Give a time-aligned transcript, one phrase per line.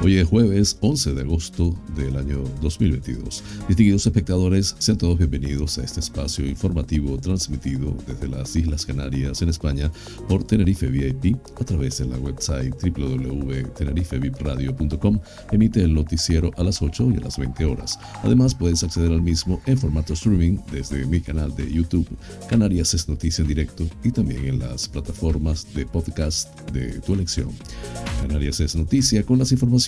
[0.00, 3.42] Hoy es jueves 11 de agosto del año 2022.
[3.66, 9.48] Distinguidos espectadores, sean todos bienvenidos a este espacio informativo transmitido desde las Islas Canarias en
[9.48, 9.90] España
[10.28, 15.18] por Tenerife VIP a través de la website www.tenerifevipradio.com.
[15.50, 17.98] Emite el noticiero a las 8 y a las 20 horas.
[18.22, 22.06] Además, puedes acceder al mismo en formato streaming desde mi canal de YouTube,
[22.48, 27.48] Canarias es Noticia en Directo, y también en las plataformas de podcast de tu elección.
[28.22, 29.87] Canarias es Noticia con las informaciones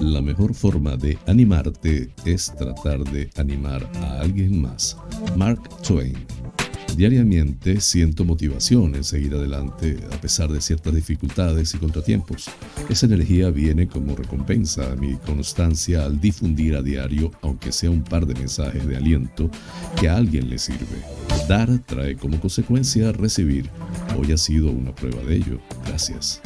[0.00, 4.96] La mejor forma de animarte es tratar de animar a alguien más.
[5.36, 6.14] Mark Twain.
[6.96, 12.48] Diariamente siento motivación en seguir adelante a pesar de ciertas dificultades y contratiempos.
[12.88, 18.02] Esa energía viene como recompensa a mi constancia al difundir a diario, aunque sea un
[18.02, 19.50] par de mensajes de aliento,
[20.00, 21.02] que a alguien le sirve.
[21.48, 23.68] Dar trae como consecuencia recibir.
[24.16, 25.60] Hoy ha sido una prueba de ello.
[25.86, 26.40] Gracias.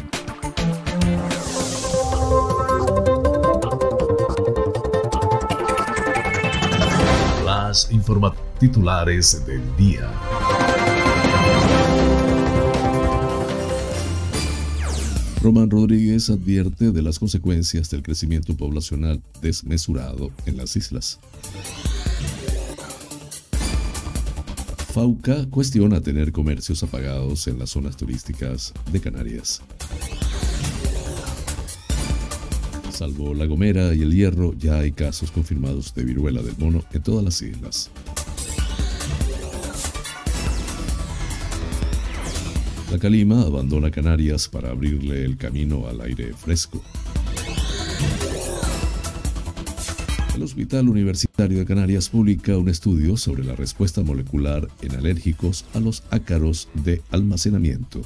[7.90, 10.10] Informa titulares del día.
[15.42, 21.18] Román Rodríguez advierte de las consecuencias del crecimiento poblacional desmesurado en las islas.
[24.92, 29.62] Fauca cuestiona tener comercios apagados en las zonas turísticas de Canarias.
[32.92, 37.02] Salvo La Gomera y El Hierro, ya hay casos confirmados de viruela del mono en
[37.02, 37.90] todas las islas.
[42.90, 46.82] La Calima abandona Canarias para abrirle el camino al aire fresco.
[50.34, 55.80] El Hospital Universitario de Canarias publica un estudio sobre la respuesta molecular en alérgicos a
[55.80, 58.02] los ácaros de almacenamiento.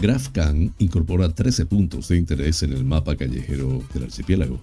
[0.00, 4.60] GraphCan incorpora 13 puntos de interés en el mapa callejero del archipiélago.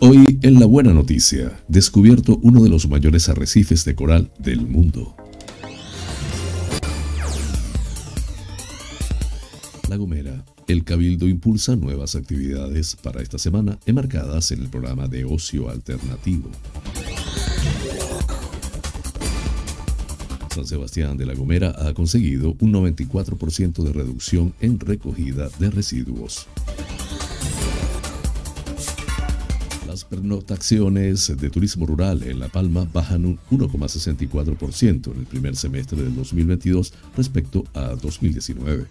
[0.00, 5.14] Hoy en La Buena Noticia, descubierto uno de los mayores arrecifes de coral del mundo.
[9.88, 10.44] La Gomera.
[10.66, 16.50] El Cabildo impulsa nuevas actividades para esta semana enmarcadas en el programa de ocio alternativo.
[20.54, 26.46] San Sebastián de la Gomera ha conseguido un 94% de reducción en recogida de residuos.
[29.88, 36.00] Las pernoctaciones de turismo rural en La Palma bajan un 1,64% en el primer semestre
[36.00, 38.86] del 2022 respecto a 2019.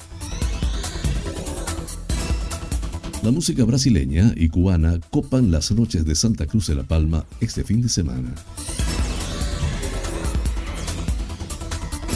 [3.23, 7.63] La música brasileña y cubana copan las noches de Santa Cruz de La Palma este
[7.63, 8.35] fin de semana.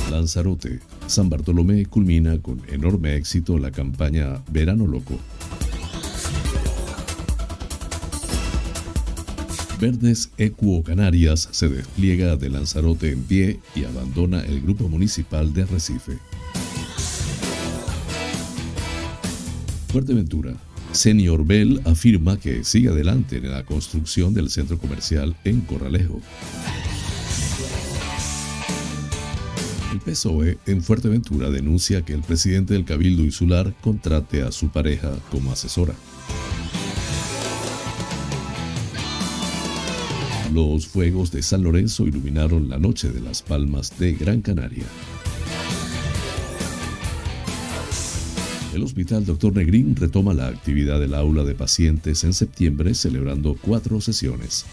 [0.10, 5.20] Lanzarote, San Bartolomé culmina con enorme éxito la campaña Verano Loco.
[9.80, 15.64] Verdes Equo Canarias se despliega de Lanzarote en pie y abandona el grupo municipal de
[15.64, 16.18] Arrecife.
[19.90, 20.56] Fuerteventura.
[20.94, 26.22] Senior Bell afirma que sigue adelante en la construcción del centro comercial en Corralejo.
[30.08, 35.52] PSOE en Fuerteventura denuncia que el presidente del Cabildo Insular contrate a su pareja como
[35.52, 35.94] asesora.
[40.54, 44.86] Los fuegos de San Lorenzo iluminaron la noche de las Palmas de Gran Canaria.
[48.74, 49.56] El Hospital Dr.
[49.56, 54.66] Negrín retoma la actividad del aula de pacientes en septiembre celebrando cuatro sesiones.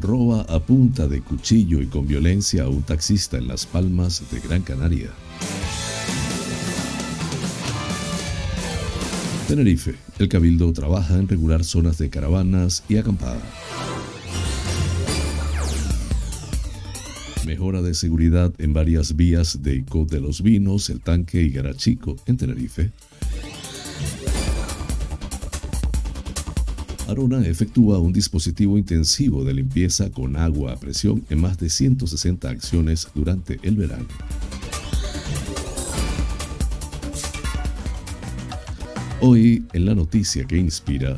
[0.00, 4.40] Roba a punta de cuchillo y con violencia a un taxista en Las Palmas de
[4.40, 5.10] Gran Canaria.
[9.48, 9.96] Tenerife.
[10.18, 13.40] El Cabildo trabaja en regular zonas de caravanas y acampada.
[17.46, 22.16] Mejora de seguridad en varias vías de Ico de los Vinos, El Tanque y Garachico
[22.26, 22.92] en Tenerife.
[27.10, 32.48] Arona efectúa un dispositivo intensivo de limpieza con agua a presión en más de 160
[32.48, 34.06] acciones durante el verano.
[39.20, 41.16] Hoy, en la noticia que inspira,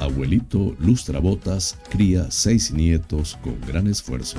[0.00, 4.38] abuelito lustra botas, cría seis nietos con gran esfuerzo.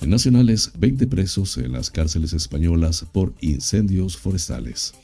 [0.00, 4.94] En nacionales, 20 presos en las cárceles españolas por incendios forestales.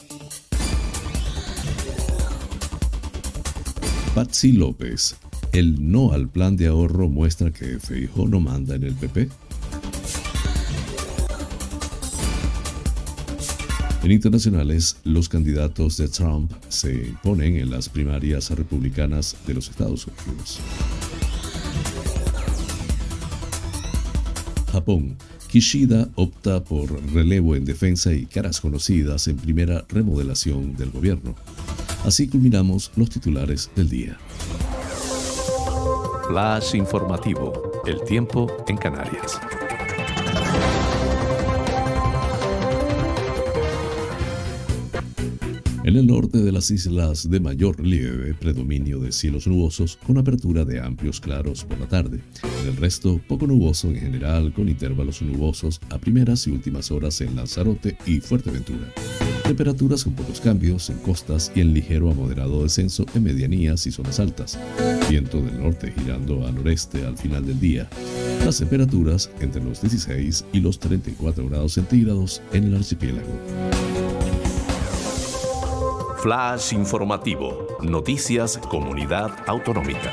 [4.14, 5.16] Patsy López,
[5.52, 9.30] el no al plan de ahorro muestra que Feijóo no manda en el PP.
[14.02, 20.06] En internacionales, los candidatos de Trump se imponen en las primarias republicanas de los Estados
[20.06, 20.60] Unidos.
[24.70, 25.16] Japón.
[25.48, 31.34] Kishida opta por relevo en defensa y caras conocidas en primera remodelación del gobierno.
[32.04, 34.19] Así culminamos los titulares del día.
[36.28, 37.52] Flash informativo.
[37.87, 39.38] El tiempo en Canarias.
[45.84, 50.64] En el norte de las islas de mayor relieve, predominio de cielos nubosos con apertura
[50.64, 52.20] de amplios claros por la tarde.
[52.62, 57.20] En el resto, poco nuboso en general, con intervalos nubosos a primeras y últimas horas
[57.20, 58.93] en Lanzarote y Fuerteventura.
[59.44, 63.90] Temperaturas con pocos cambios en costas y en ligero a moderado descenso en medianías y
[63.90, 64.58] zonas altas.
[65.10, 67.88] Viento del norte girando al noreste al final del día.
[68.44, 73.28] Las temperaturas entre los 16 y los 34 grados centígrados en el archipiélago.
[76.22, 77.66] Flash informativo.
[77.82, 80.10] Noticias Comunidad Autonómica.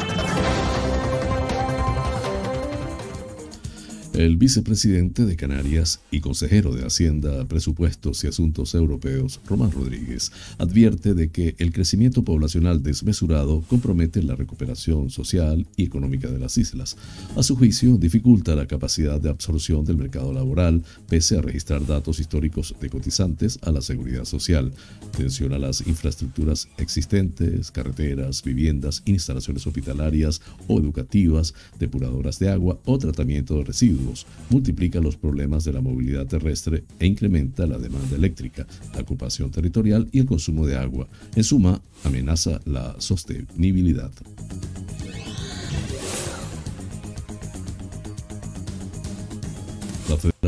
[4.20, 11.14] El vicepresidente de Canarias y consejero de Hacienda, Presupuestos y Asuntos Europeos, Román Rodríguez, advierte
[11.14, 16.98] de que el crecimiento poblacional desmesurado compromete la recuperación social y económica de las islas.
[17.38, 22.20] A su juicio, dificulta la capacidad de absorción del mercado laboral, pese a registrar datos
[22.20, 24.74] históricos de cotizantes a la seguridad social.
[25.16, 33.56] Tensiona las infraestructuras existentes, carreteras, viviendas, instalaciones hospitalarias o educativas, depuradoras de agua o tratamiento
[33.56, 34.09] de residuos
[34.50, 40.08] multiplica los problemas de la movilidad terrestre e incrementa la demanda eléctrica, la ocupación territorial
[40.12, 41.08] y el consumo de agua.
[41.36, 44.12] En suma, amenaza la sostenibilidad.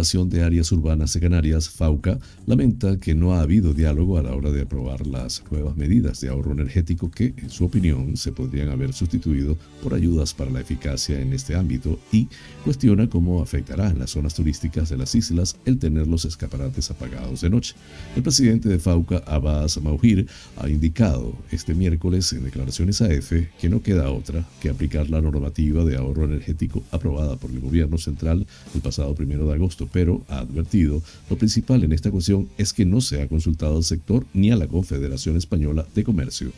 [0.01, 2.17] Federación de Áreas Urbanas de Canarias, FAUCA,
[2.47, 6.29] lamenta que no ha habido diálogo a la hora de aprobar las nuevas medidas de
[6.29, 11.21] ahorro energético que, en su opinión, se podrían haber sustituido por ayudas para la eficacia
[11.21, 12.27] en este ámbito y
[12.63, 17.41] cuestiona cómo afectará en las zonas turísticas de las islas el tener los escaparates apagados
[17.41, 17.75] de noche.
[18.15, 20.25] El presidente de FAUCA, Abbas Maujir,
[20.57, 25.21] ha indicado este miércoles en declaraciones a EFE que no queda otra que aplicar la
[25.21, 30.23] normativa de ahorro energético aprobada por el gobierno central el pasado primero de agosto, pero
[30.27, 34.25] ha advertido, lo principal en esta cuestión es que no se ha consultado al sector
[34.33, 36.51] ni a la Confederación Española de Comercio.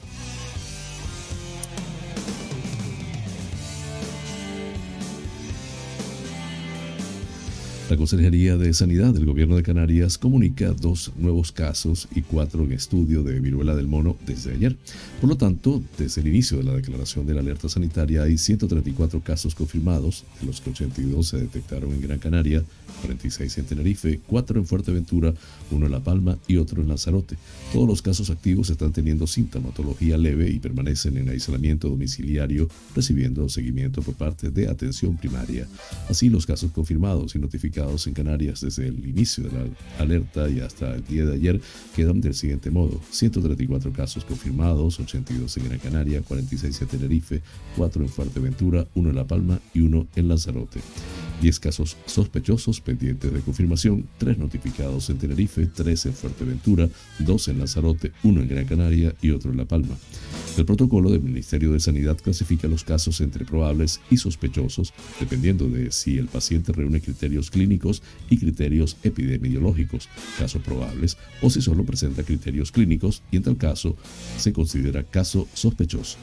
[7.94, 12.72] La Consejería de Sanidad del Gobierno de Canarias comunica dos nuevos casos y cuatro en
[12.72, 14.76] estudio de viruela del mono desde ayer.
[15.22, 19.22] Por lo tanto, desde el inicio de la declaración de la alerta sanitaria hay 134
[19.22, 22.64] casos confirmados, de los que 82 se detectaron en Gran Canaria,
[23.02, 25.32] 46 en Tenerife, 4 en Fuerteventura,
[25.70, 27.38] uno en La Palma y otro en Lanzarote.
[27.72, 34.02] Todos los casos activos están teniendo sintomatología leve y permanecen en aislamiento domiciliario, recibiendo seguimiento
[34.02, 35.68] por parte de atención primaria.
[36.10, 39.66] Así, los casos confirmados y notificados en Canarias desde el inicio de la
[40.00, 41.62] alerta y hasta el día de ayer
[41.96, 43.00] quedan del siguiente modo.
[43.12, 47.42] 134 casos confirmados, 82 en Gran Canaria, 46 en Tenerife,
[47.78, 50.80] 4 en Fuerteventura, 1 en La Palma y 1 en Lanzarote.
[51.42, 57.60] 10 casos sospechosos pendientes de confirmación, 3 notificados en Tenerife, 3 en Fuerteventura, 2 en
[57.60, 59.98] Lanzarote, 1 en Gran Canaria y otro en La Palma.
[60.58, 65.92] El protocolo del Ministerio de Sanidad clasifica los casos entre probables y sospechosos, dependiendo de
[65.92, 67.63] si el paciente reúne criterios clínicos
[68.30, 73.98] y criterios epidemiológicos, casos probables, o si solo presenta criterios clínicos y en tal caso
[74.38, 76.18] se considera caso sospechoso.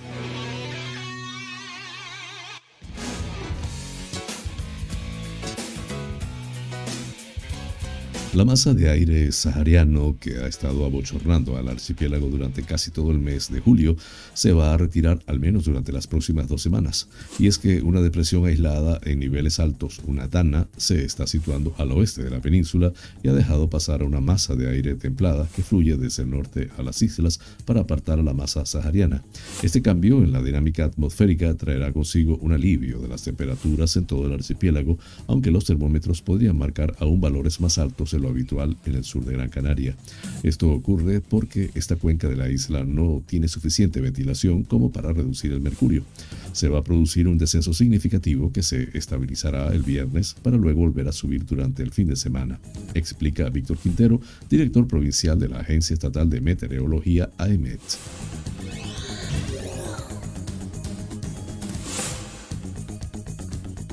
[8.32, 13.18] La masa de aire sahariano que ha estado abochornando al archipiélago durante casi todo el
[13.18, 13.96] mes de julio
[14.34, 17.08] se va a retirar al menos durante las próximas dos semanas.
[17.40, 21.90] Y es que una depresión aislada en niveles altos, una dana, se está situando al
[21.90, 22.92] oeste de la península
[23.24, 26.68] y ha dejado pasar a una masa de aire templada que fluye desde el norte
[26.78, 29.24] a las islas para apartar a la masa sahariana.
[29.64, 34.28] Este cambio en la dinámica atmosférica traerá consigo un alivio de las temperaturas en todo
[34.28, 39.04] el archipiélago, aunque los termómetros podrían marcar aún valores más altos lo habitual en el
[39.04, 39.96] sur de Gran Canaria.
[40.42, 45.52] Esto ocurre porque esta cuenca de la isla no tiene suficiente ventilación como para reducir
[45.52, 46.04] el mercurio.
[46.52, 51.08] Se va a producir un descenso significativo que se estabilizará el viernes para luego volver
[51.08, 52.60] a subir durante el fin de semana,
[52.94, 57.80] explica Víctor Quintero, director provincial de la Agencia Estatal de Meteorología AEMET.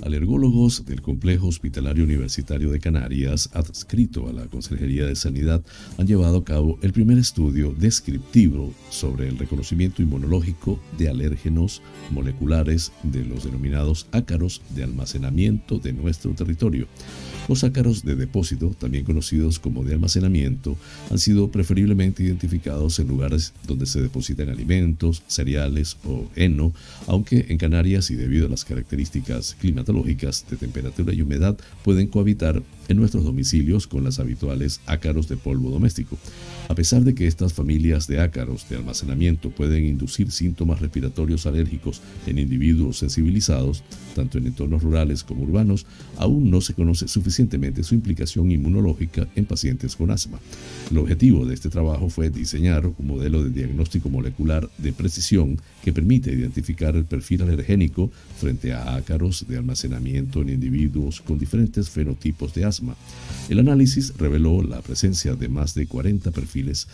[0.07, 5.61] Alergólogos del Complejo Hospitalario Universitario de Canarias, adscrito a la Consejería de Sanidad,
[5.97, 12.93] han llevado a cabo el primer estudio descriptivo sobre el reconocimiento inmunológico de alérgenos moleculares
[13.03, 16.87] de los denominados ácaros de almacenamiento de nuestro territorio.
[17.49, 20.77] Los ácaros de depósito, también conocidos como de almacenamiento,
[21.11, 26.73] han sido preferiblemente identificados en lugares donde se depositan alimentos, cereales o heno,
[27.07, 29.96] aunque en Canarias y debido a las características climatológicas
[30.49, 35.69] de temperatura y humedad pueden cohabitar en nuestros domicilios con las habituales ácaros de polvo
[35.69, 36.17] doméstico.
[36.69, 42.01] A pesar de que estas familias de ácaros de almacenamiento pueden inducir síntomas respiratorios alérgicos
[42.25, 43.83] en individuos sensibilizados,
[44.15, 45.85] tanto en entornos rurales como urbanos,
[46.17, 50.39] aún no se conoce suficientemente su implicación inmunológica en pacientes con asma.
[50.91, 55.93] El objetivo de este trabajo fue diseñar un modelo de diagnóstico molecular de precisión que
[55.93, 62.53] permite identificar el perfil alergénico frente a ácaros de almacenamiento en individuos con diferentes fenotipos
[62.53, 62.76] de asma.
[63.49, 66.87] El análisis reveló la presencia de más de 40 perfiles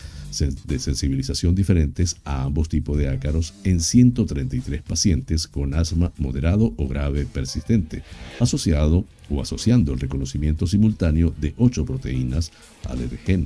[0.67, 6.87] de sensibilización diferentes a ambos tipos de ácaros en 133 pacientes con asma moderado o
[6.87, 8.03] grave persistente,
[8.39, 12.51] asociado o asociando el reconocimiento simultáneo de ocho proteínas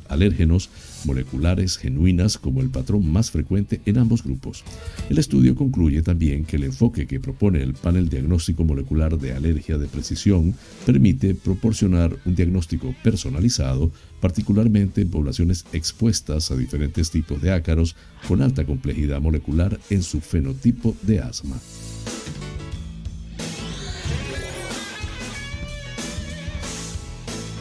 [0.09, 0.69] alérgenos
[1.05, 4.63] moleculares genuinas como el patrón más frecuente en ambos grupos.
[5.09, 9.77] El estudio concluye también que el enfoque que propone el panel diagnóstico molecular de alergia
[9.77, 10.53] de precisión
[10.85, 17.95] permite proporcionar un diagnóstico personalizado, particularmente en poblaciones expuestas a diferentes tipos de ácaros
[18.27, 21.59] con alta complejidad molecular en su fenotipo de asma.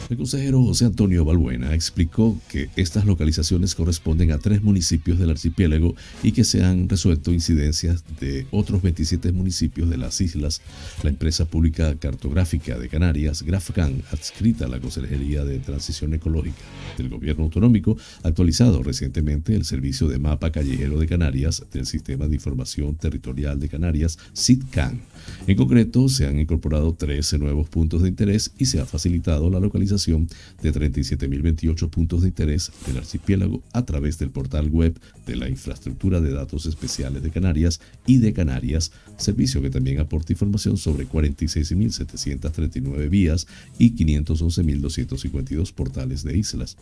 [0.09, 5.95] El consejero José Antonio Balbuena explicó que estas localizaciones corresponden a tres municipios del archipiélago
[6.23, 10.61] y que se han resuelto incidencias de otros 27 municipios de las islas.
[11.03, 16.55] La empresa pública cartográfica de Canarias, GrafCan, adscrita a la Consejería de Transición Ecológica
[16.97, 22.29] del Gobierno Autonómico, ha actualizado recientemente el servicio de mapa callejero de Canarias del Sistema
[22.29, 25.01] de Información Territorial de Canarias, SITCAN.
[25.47, 29.59] En concreto, se han incorporado 13 nuevos puntos de interés y se ha facilitado la
[29.59, 30.27] localización
[30.61, 36.21] de 37.028 puntos de interés del archipiélago a través del portal web de la Infraestructura
[36.21, 43.09] de Datos Especiales de Canarias y de Canarias, servicio que también aporta información sobre 46.739
[43.09, 46.77] vías y 511.252 portales de islas.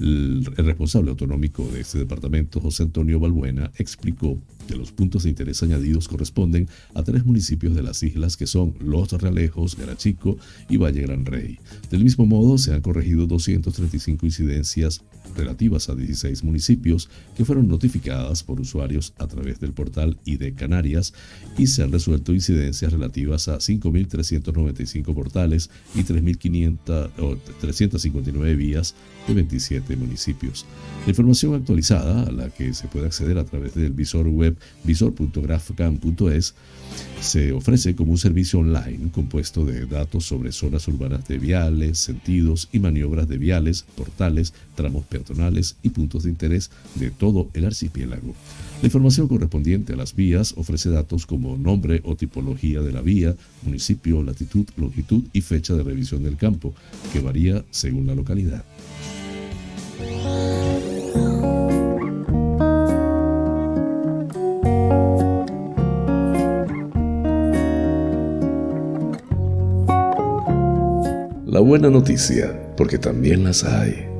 [0.00, 5.62] El, responsable autonómico de este departamento, José Antonio Balbuena, explicó que los puntos de interés
[5.62, 10.36] añadidos corresponden a tres municipios de las islas que son Los Realejos, Garachico
[10.68, 11.58] y Valle Gran Rey.
[11.90, 15.02] Del mismo modo, se han corregido 235 incidencias
[15.36, 21.12] relativas a 16 municipios que fueron notificadas por usuarios a través del portal ID Canarias
[21.56, 28.94] y se han resuelto incidencias relativas a 5.395 portales y 3.359 vías
[29.26, 30.64] de 27 municipios.
[31.04, 34.51] La información actualizada, a la que se puede acceder a través del visor web
[34.84, 36.54] visor.grafcam.es,
[37.20, 42.68] se ofrece como un servicio online compuesto de datos sobre zonas urbanas de viales, sentidos
[42.72, 48.34] y maniobras de viales, portales, tramos peatonales y puntos de interés de todo el archipiélago.
[48.82, 53.36] La información correspondiente a las vías ofrece datos como nombre o tipología de la vía,
[53.62, 56.74] municipio, latitud, longitud y fecha de revisión del campo,
[57.12, 58.64] que varía según la localidad.
[71.52, 74.11] La buena noticia, porque también las hay.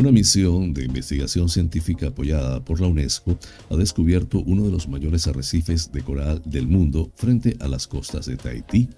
[0.00, 3.38] Una misión de investigación científica apoyada por la UNESCO
[3.68, 8.24] ha descubierto uno de los mayores arrecifes de coral del mundo frente a las costas
[8.24, 8.88] de Tahití.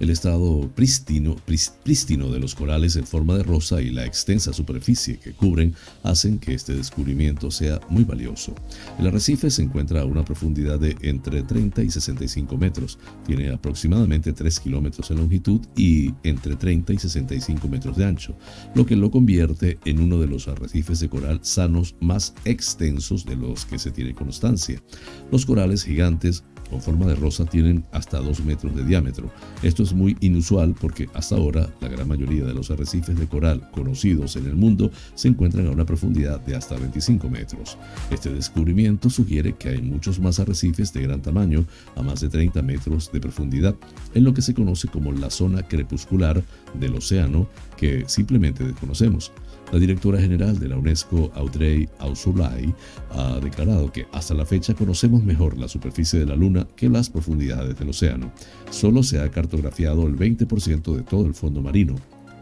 [0.00, 1.36] El estado prístino,
[1.84, 6.40] prístino de los corales en forma de rosa y la extensa superficie que cubren hacen
[6.40, 8.52] que este descubrimiento sea muy valioso.
[8.98, 14.32] El arrecife se encuentra a una profundidad de entre 30 y 65 metros, tiene aproximadamente
[14.32, 18.36] 3 kilómetros en longitud y entre 30 y 65 metros de ancho,
[18.74, 23.36] lo que lo convierte en uno de los arrecifes de coral sanos más extensos de
[23.36, 24.82] los que se tiene constancia.
[25.30, 29.30] Los corales gigantes con forma de rosa tienen hasta 2 metros de diámetro.
[29.62, 33.70] Esto es muy inusual porque hasta ahora la gran mayoría de los arrecifes de coral
[33.70, 37.78] conocidos en el mundo se encuentran a una profundidad de hasta 25 metros.
[38.10, 41.64] Este descubrimiento sugiere que hay muchos más arrecifes de gran tamaño
[41.96, 43.74] a más de 30 metros de profundidad
[44.14, 46.42] en lo que se conoce como la zona crepuscular
[46.78, 49.32] del océano que simplemente desconocemos.
[49.72, 52.74] La directora general de la UNESCO, Audrey Ausulay,
[53.10, 57.10] ha declarado que hasta la fecha conocemos mejor la superficie de la Luna que las
[57.10, 58.32] profundidades del océano.
[58.70, 61.96] Solo se ha cartografiado el 20% de todo el fondo marino.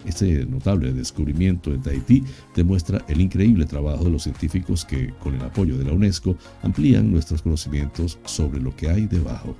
[0.05, 2.23] Este notable descubrimiento en Tahití
[2.55, 7.11] demuestra el increíble trabajo de los científicos que, con el apoyo de la UNESCO, amplían
[7.11, 9.57] nuestros conocimientos sobre lo que hay debajo.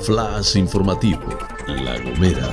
[0.00, 1.22] Flash informativo,
[1.68, 2.50] La Gomera.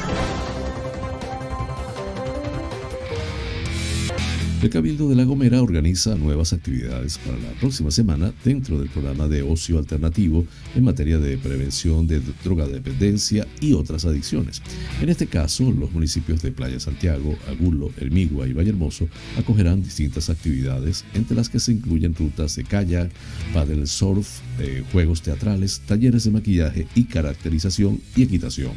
[4.59, 9.27] El Cabildo de La Gomera organiza nuevas actividades para la próxima semana dentro del programa
[9.27, 14.63] de ocio alternativo en materia de prevención de drogadependencia y otras adicciones.
[14.99, 21.05] En este caso, los municipios de Playa Santiago, Agulo, Hermigua y Vallehermoso acogerán distintas actividades,
[21.13, 23.11] entre las que se incluyen rutas de kayak,
[23.53, 28.71] paddle surf, eh, juegos teatrales, talleres de maquillaje y caracterización y equitación.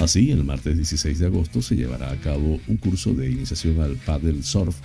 [0.00, 3.96] Así, el martes 16 de agosto se llevará a cabo un curso de iniciación al
[3.96, 4.76] paddle surf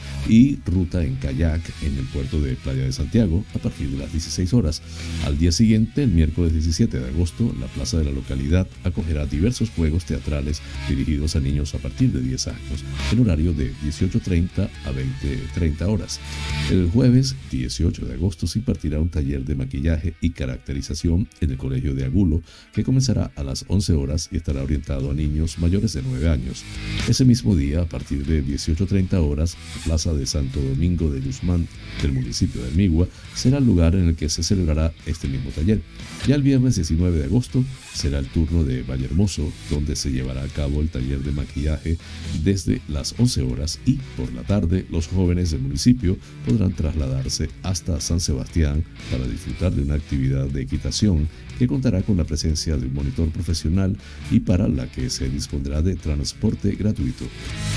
[0.66, 4.54] ruta en kayak en el puerto de Playa de Santiago a partir de las 16
[4.54, 4.82] horas.
[5.26, 9.70] Al día siguiente, el miércoles 17 de agosto, la plaza de la localidad acogerá diversos
[9.72, 14.92] juegos teatrales dirigidos a niños a partir de 10 años, en horario de 18.30 a
[14.92, 16.20] 20.30 horas.
[16.70, 21.58] El jueves 18 de agosto se impartirá un taller de maquillaje y caracterización en el
[21.58, 22.42] Colegio de Agulo,
[22.74, 26.64] que comenzará a las 11 horas y estará orientado a niños mayores de 9 años.
[27.10, 31.20] Ese mismo día, a partir de 18.30 horas, la plaza de de Santo Domingo de
[31.20, 31.68] Guzmán
[32.02, 35.82] del municipio de Migua será el lugar en el que se celebrará este mismo taller.
[36.28, 40.48] Ya el viernes 19 de agosto será el turno de Vallehermoso, donde se llevará a
[40.48, 41.98] cabo el taller de maquillaje
[42.44, 48.00] desde las 11 horas y por la tarde los jóvenes del municipio podrán trasladarse hasta
[48.00, 51.28] San Sebastián para disfrutar de una actividad de equitación
[51.62, 53.96] que contará con la presencia de un monitor profesional
[54.32, 57.24] y para la que se dispondrá de transporte gratuito.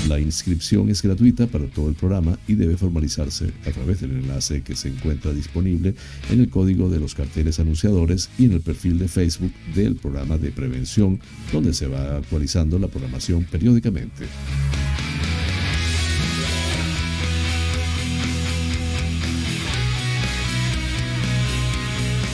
[0.07, 4.63] La inscripción es gratuita para todo el programa y debe formalizarse a través del enlace
[4.63, 5.93] que se encuentra disponible
[6.31, 10.39] en el código de los carteles anunciadores y en el perfil de Facebook del programa
[10.39, 11.19] de prevención,
[11.53, 14.25] donde se va actualizando la programación periódicamente.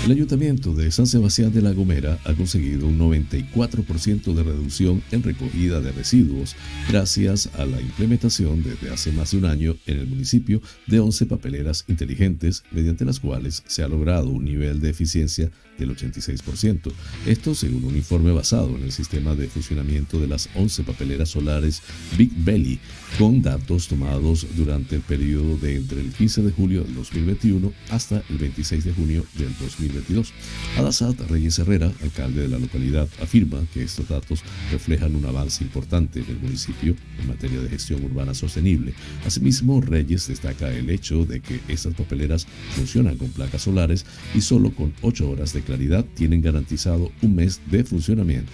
[0.04, 5.22] El ayuntamiento de San Sebastián de la Gomera ha conseguido un 94% de reducción en
[5.22, 6.56] recogida de residuos
[6.90, 11.28] gracias a la implementación desde hace más de un año en el municipio de 11
[11.28, 16.92] papeleras inteligentes mediante las cuales se ha logrado un nivel de eficiencia del 86%.
[17.26, 21.82] Esto según un informe basado en el sistema de funcionamiento de las 11 papeleras solares
[22.18, 22.80] Big Belly,
[23.18, 28.24] con datos tomados durante el periodo de entre el 15 de julio del 2021 hasta
[28.30, 30.34] el 26 de junio del 2022.
[30.78, 36.20] Adasat Reyes Herrera, alcalde de la localidad, afirma que estos datos reflejan un avance importante
[36.20, 38.94] en el municipio en materia de gestión urbana sostenible.
[39.26, 44.74] Asimismo, Reyes destaca el hecho de que estas papeleras funcionan con placas solares y solo
[44.74, 48.52] con 8 horas de claridad tienen garantizado un mes de funcionamiento.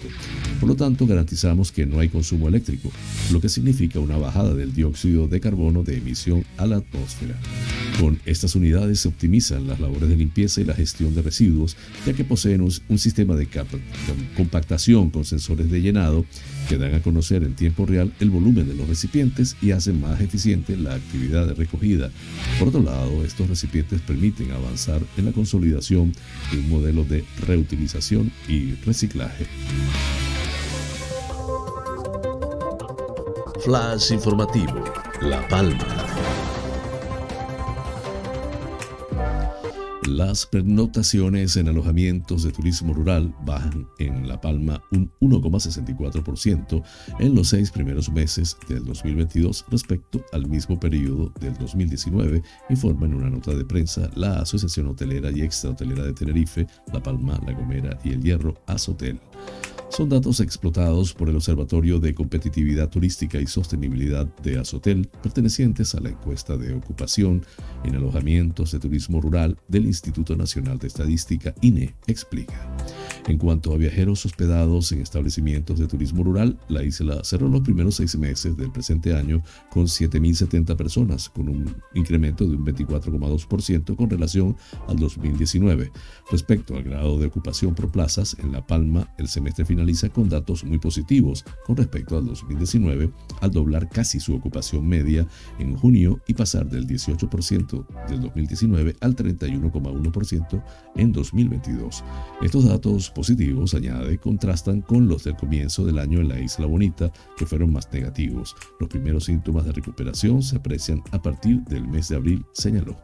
[0.60, 2.90] Por lo tanto, garantizamos que no hay consumo eléctrico,
[3.32, 7.34] lo que significa una bajada del dióxido de carbono de emisión a la atmósfera.
[8.00, 12.12] Con estas unidades se optimizan las labores de limpieza y la gestión de residuos, ya
[12.12, 13.48] que poseen un, sistema de
[14.36, 16.24] compactación con sensores de llenado
[16.68, 20.20] que dan a conocer en tiempo real el volumen de los recipientes y hacen más
[20.20, 22.10] eficiente la actividad de recogida.
[22.58, 26.12] Por otro lado, estos recipientes permiten avanzar en la consolidación
[26.52, 29.46] de un modelo de reutilización y reciclaje.
[33.64, 34.84] Flash informativo,
[35.22, 36.37] La Palma.
[40.06, 46.82] Las pernotaciones en alojamientos de turismo rural bajan en La Palma un 1,64%
[47.18, 53.14] en los seis primeros meses del 2022 respecto al mismo periodo del 2019, informa en
[53.14, 57.98] una nota de prensa la Asociación Hotelera y Extrahotelera de Tenerife, La Palma, La Gomera
[58.04, 59.20] y El Hierro, Azotel.
[59.98, 66.00] Son datos explotados por el Observatorio de Competitividad Turística y Sostenibilidad de Azotel, pertenecientes a
[66.00, 67.44] la encuesta de ocupación
[67.82, 72.76] en alojamientos de turismo rural del Instituto Nacional de Estadística, INE, explica.
[73.26, 77.96] En cuanto a viajeros hospedados en establecimientos de turismo rural, la isla cerró los primeros
[77.96, 84.08] seis meses del presente año con 7.070 personas, con un incremento de un 24,2% con
[84.08, 84.56] relación
[84.86, 85.90] al 2019.
[86.30, 89.64] Respecto al grado de ocupación por plazas, en La Palma el semestre
[90.12, 95.26] con datos muy positivos con respecto al 2019, al doblar casi su ocupación media
[95.58, 100.64] en junio y pasar del 18% del 2019 al 31,1%
[100.96, 102.04] en 2022.
[102.42, 107.10] Estos datos positivos, añade, contrastan con los del comienzo del año en la Isla Bonita,
[107.38, 108.54] que fueron más negativos.
[108.80, 112.96] Los primeros síntomas de recuperación se aprecian a partir del mes de abril, señaló.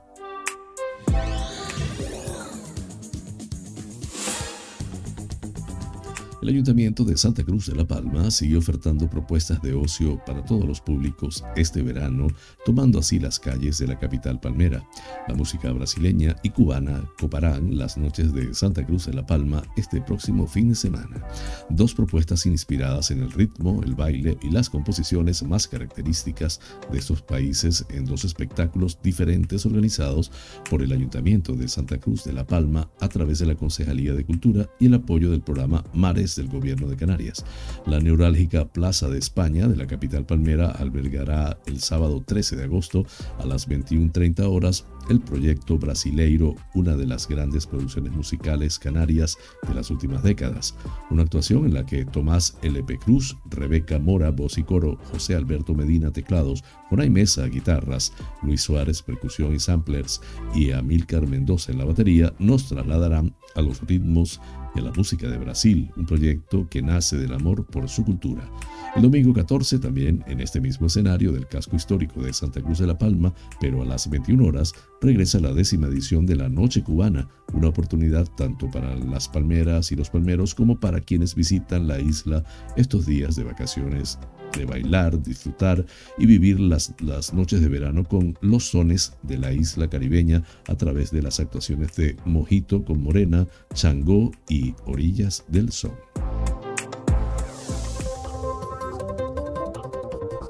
[6.44, 10.66] El Ayuntamiento de Santa Cruz de la Palma sigue ofertando propuestas de ocio para todos
[10.66, 12.26] los públicos este verano,
[12.66, 14.86] tomando así las calles de la capital palmera.
[15.26, 20.02] La música brasileña y cubana coparán las noches de Santa Cruz de la Palma este
[20.02, 21.26] próximo fin de semana.
[21.70, 26.60] Dos propuestas inspiradas en el ritmo, el baile y las composiciones más características
[26.92, 30.30] de estos países en dos espectáculos diferentes organizados
[30.68, 34.26] por el Ayuntamiento de Santa Cruz de la Palma a través de la Concejalía de
[34.26, 37.44] Cultura y el apoyo del programa Mares del gobierno de Canarias.
[37.86, 43.04] La neurálgica Plaza de España de la capital palmera albergará el sábado 13 de agosto
[43.38, 49.74] a las 21.30 horas el proyecto Brasileiro, una de las grandes producciones musicales canarias de
[49.74, 50.74] las últimas décadas.
[51.10, 52.98] Una actuación en la que Tomás L.P.
[52.98, 59.02] Cruz, Rebeca Mora, voz y coro, José Alberto Medina, teclados, Jonay Mesa, guitarras, Luis Suárez,
[59.02, 60.20] percusión y samplers
[60.54, 64.40] y Amílcar Mendoza en la batería, nos trasladarán a los ritmos
[64.74, 68.48] de la música de Brasil, un proyecto que nace del amor por su cultura.
[68.96, 72.86] El domingo 14, también en este mismo escenario del casco histórico de Santa Cruz de
[72.86, 77.28] la Palma, pero a las 21 horas, regresa la décima edición de la Noche Cubana,
[77.52, 82.44] una oportunidad tanto para las palmeras y los palmeros como para quienes visitan la isla
[82.76, 84.18] estos días de vacaciones
[84.56, 85.84] de bailar, disfrutar
[86.18, 90.74] y vivir las, las noches de verano con los sones de la isla caribeña a
[90.76, 95.96] través de las actuaciones de Mojito con Morena, Changó y Orillas del Sol.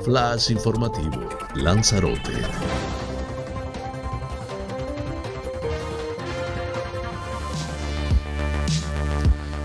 [0.04, 2.32] Flash informativo, Lanzarote.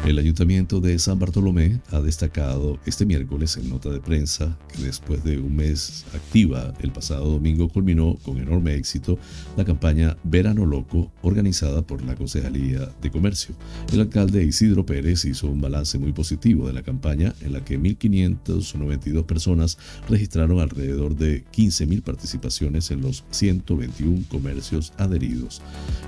[0.05, 5.23] El Ayuntamiento de San Bartolomé ha destacado este miércoles en nota de prensa que después
[5.23, 9.19] de un mes activa, el pasado domingo culminó con enorme éxito
[9.57, 13.53] la campaña Verano Loco organizada por la Concejalía de Comercio.
[13.91, 17.79] El alcalde Isidro Pérez hizo un balance muy positivo de la campaña en la que
[17.79, 25.61] 1.592 personas registraron alrededor de 15.000 participaciones en los 121 comercios adheridos.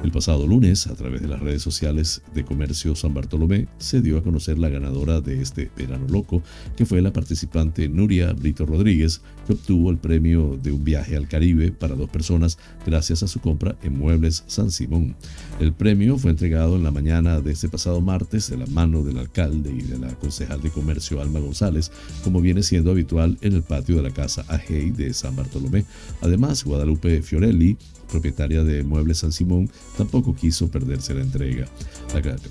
[0.04, 4.18] El pasado lunes, a través de las redes sociales de Comercio San Bartolomé, se dio
[4.18, 6.42] a conocer la ganadora de este verano loco,
[6.76, 11.28] que fue la participante Nuria Brito Rodríguez, que obtuvo el premio de un viaje al
[11.28, 15.16] Caribe para dos personas gracias a su compra en Muebles San Simón.
[15.60, 19.18] El premio fue entregado en la mañana de este pasado martes de la mano del
[19.18, 21.92] alcalde y de la concejal de comercio Alma González,
[22.24, 25.86] como viene siendo habitual en el patio de la casa Ajei de San Bartolomé.
[26.22, 27.78] Además, Guadalupe Fiorelli
[28.12, 31.68] propietaria de Muebles San Simón, tampoco quiso perderse la entrega.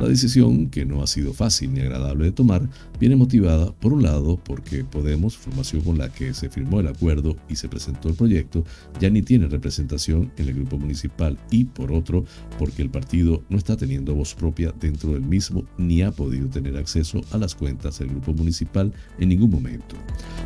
[0.00, 2.68] La decisión, que no ha sido fácil ni agradable de tomar,
[3.00, 7.36] viene motivada, por un lado, porque Podemos, formación con la que se firmó el acuerdo
[7.48, 8.64] y se presentó el proyecto,
[9.00, 12.24] ya ni tiene representación en el grupo municipal y por otro
[12.58, 16.76] porque el partido no está teniendo voz propia dentro del mismo ni ha podido tener
[16.76, 19.96] acceso a las cuentas del grupo municipal en ningún momento.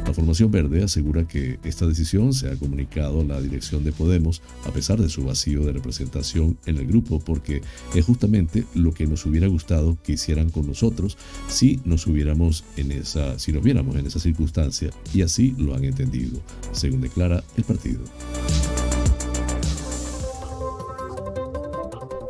[0.07, 4.42] La formación verde asegura que esta decisión se ha comunicado a la dirección de Podemos
[4.64, 7.62] a pesar de su vacío de representación en el grupo porque
[7.95, 11.16] es justamente lo que nos hubiera gustado que hicieran con nosotros
[11.49, 15.85] si nos hubiéramos en esa si nos viéramos en esa circunstancia y así lo han
[15.85, 16.40] entendido,
[16.73, 18.01] según declara el partido.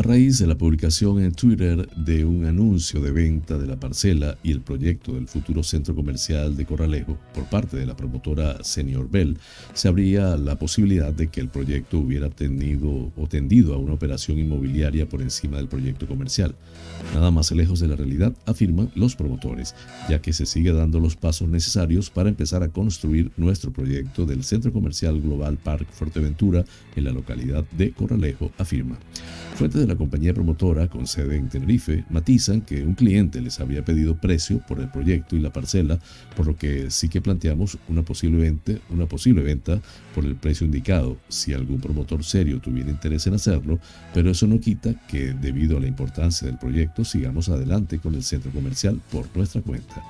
[0.00, 4.38] A raíz de la publicación en Twitter de un anuncio de venta de la parcela
[4.42, 9.10] y el proyecto del futuro centro comercial de Corralejo por parte de la promotora Senior
[9.10, 9.36] Bell,
[9.74, 14.38] se abría la posibilidad de que el proyecto hubiera tenido o tendido a una operación
[14.38, 16.54] inmobiliaria por encima del proyecto comercial.
[17.12, 19.74] Nada más lejos de la realidad, afirman los promotores,
[20.08, 24.44] ya que se sigue dando los pasos necesarios para empezar a construir nuestro proyecto del
[24.44, 26.64] Centro Comercial Global Park Fuerteventura
[26.96, 28.98] en la localidad de Corralejo, afirma.
[29.56, 33.84] Fuentes de la compañía promotora con sede en Tenerife matizan que un cliente les había
[33.84, 35.98] pedido precio por el proyecto y la parcela,
[36.36, 39.80] por lo que sí que planteamos una posible, venta, una posible venta
[40.14, 43.80] por el precio indicado, si algún promotor serio tuviera interés en hacerlo,
[44.14, 48.22] pero eso no quita que debido a la importancia del proyecto sigamos adelante con el
[48.22, 50.02] centro comercial por nuestra cuenta.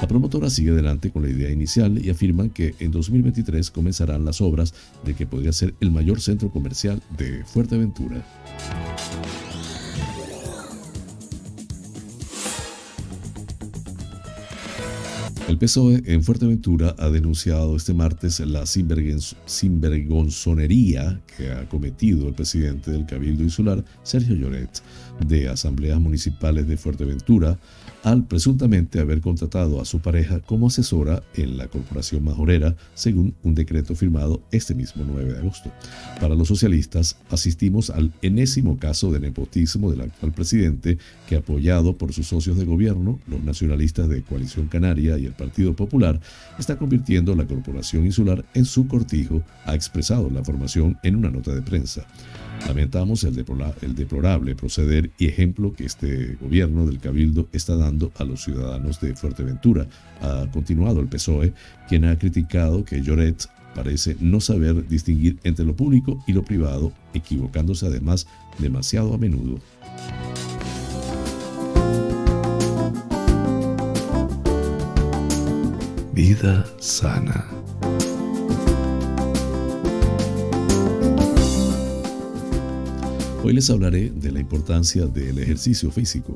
[0.00, 4.40] La promotora sigue adelante con la idea inicial y afirman que en 2023 comenzarán las
[4.40, 8.24] obras de que podría ser el mayor centro comercial de Fuerteventura.
[15.46, 22.90] El PSOE en Fuerteventura ha denunciado este martes la sinvergonzonería que ha cometido el presidente
[22.90, 24.82] del Cabildo Insular, Sergio Lloret,
[25.20, 27.58] de asambleas municipales de Fuerteventura,
[28.02, 33.54] al presuntamente haber contratado a su pareja como asesora en la Corporación Majorera, según un
[33.54, 35.72] decreto firmado este mismo 9 de agosto.
[36.20, 42.12] Para los socialistas, asistimos al enésimo caso de nepotismo del actual presidente, que apoyado por
[42.12, 46.20] sus socios de gobierno, los nacionalistas de Coalición Canaria y el Partido Popular,
[46.58, 51.54] está convirtiendo la Corporación Insular en su cortijo, ha expresado la formación en una nota
[51.54, 52.06] de prensa.
[52.66, 53.34] Lamentamos el,
[53.94, 59.14] deplorable proceder y ejemplo que este gobierno del Cabildo está dando a los ciudadanos de
[59.14, 59.86] Fuerteventura.
[60.20, 61.52] Ha continuado el PSOE,
[61.88, 66.92] quien ha criticado que Lloret parece no saber distinguir entre lo público y lo privado,
[67.12, 68.26] equivocándose además
[68.58, 69.58] demasiado a menudo.
[76.14, 77.63] Vida sana.
[83.44, 86.34] Hoy les hablaré de la importancia del ejercicio físico.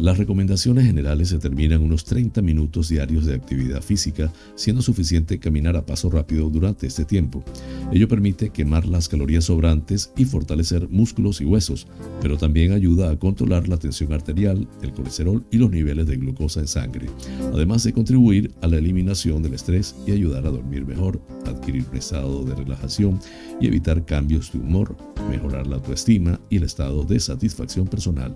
[0.00, 5.86] Las recomendaciones generales determinan unos 30 minutos diarios de actividad física, siendo suficiente caminar a
[5.86, 7.44] paso rápido durante este tiempo.
[7.92, 11.86] Ello permite quemar las calorías sobrantes y fortalecer músculos y huesos,
[12.20, 16.58] pero también ayuda a controlar la tensión arterial, el colesterol y los niveles de glucosa
[16.58, 17.06] en sangre,
[17.54, 21.22] además de contribuir a la eliminación del estrés y ayudar a dormir mejor,
[21.62, 23.20] adquirir un estado de relajación
[23.60, 24.96] y evitar cambios de humor,
[25.30, 28.34] mejorar la autoestima y el estado de satisfacción personal.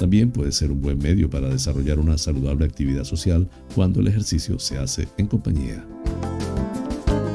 [0.00, 4.58] También puede ser un buen medio para desarrollar una saludable actividad social cuando el ejercicio
[4.58, 5.86] se hace en compañía.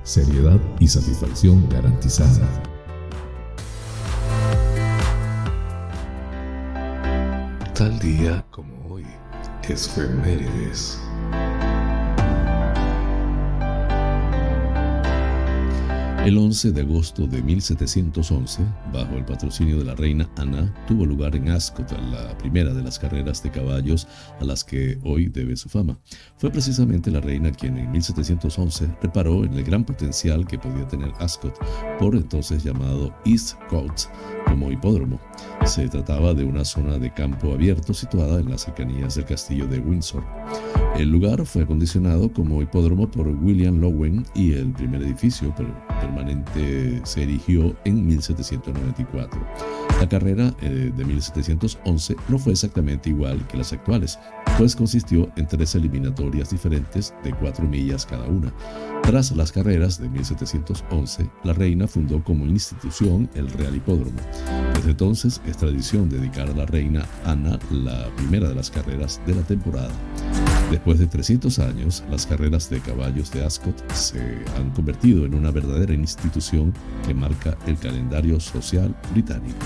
[0.03, 2.47] seriedad y satisfacción garantizada.
[7.73, 9.05] Tal día como hoy,
[9.67, 10.99] es Femérides.
[16.23, 18.61] El 11 de agosto de 1711,
[18.93, 22.99] bajo el patrocinio de la reina Ana, tuvo lugar en Ascot la primera de las
[22.99, 24.07] carreras de caballos
[24.39, 25.97] a las que hoy debe su fama.
[26.37, 31.11] Fue precisamente la reina quien en 1711 reparó en el gran potencial que podía tener
[31.17, 31.57] Ascot,
[31.97, 34.01] por entonces llamado East Court,
[34.51, 35.19] como hipódromo.
[35.65, 39.79] Se trataba de una zona de campo abierto situada en las cercanías del castillo de
[39.79, 40.23] Windsor.
[40.97, 45.55] El lugar fue acondicionado como hipódromo por William Lowen y el primer edificio
[46.01, 49.39] permanente se erigió en 1794.
[49.99, 54.19] La carrera eh, de 1711 no fue exactamente igual que las actuales,
[54.57, 58.53] pues consistió en tres eliminatorias diferentes de cuatro millas cada una.
[59.03, 64.19] Tras las carreras de 1711, la reina fundó como institución el Real Hipódromo.
[64.75, 69.35] Desde entonces es tradición dedicar a la reina Ana la primera de las carreras de
[69.35, 69.91] la temporada.
[70.69, 74.21] Después de 300 años, las carreras de caballos de Ascot se
[74.55, 76.73] han convertido en una verdadera institución
[77.05, 79.65] que marca el calendario social británico.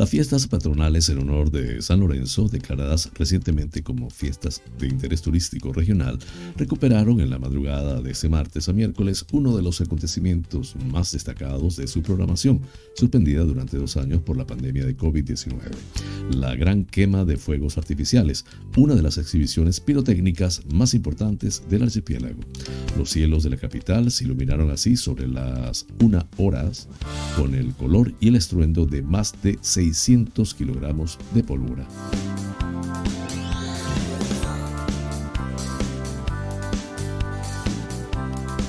[0.00, 5.74] Las fiestas patronales en honor de San Lorenzo, declaradas recientemente como fiestas de interés turístico
[5.74, 6.18] regional,
[6.56, 11.76] recuperaron en la madrugada de ese martes a miércoles uno de los acontecimientos más destacados
[11.76, 12.62] de su programación,
[12.94, 15.58] suspendida durante dos años por la pandemia de COVID-19.
[16.30, 18.46] La gran quema de fuegos artificiales,
[18.78, 22.40] una de las exhibiciones pirotécnicas más importantes del archipiélago.
[22.96, 26.88] Los cielos de la capital se iluminaron así sobre las una horas
[27.36, 31.86] con el color y el estruendo de más de 6 600 kilogramos de pólvora.